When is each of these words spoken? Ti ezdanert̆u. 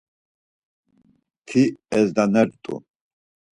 Ti 1.47 1.61
ezdanert̆u. 1.97 2.73